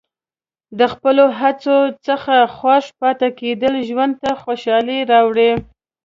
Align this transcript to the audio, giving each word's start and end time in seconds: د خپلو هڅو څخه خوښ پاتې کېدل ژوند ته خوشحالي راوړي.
د 0.79 0.81
خپلو 0.93 1.25
هڅو 1.39 1.77
څخه 2.07 2.35
خوښ 2.57 2.85
پاتې 3.01 3.27
کېدل 3.39 3.73
ژوند 3.89 4.13
ته 4.21 4.31
خوشحالي 4.43 4.99
راوړي. 5.11 5.51